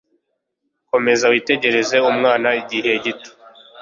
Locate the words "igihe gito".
2.61-3.31